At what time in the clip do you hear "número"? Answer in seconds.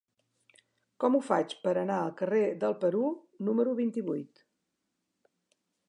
3.51-3.79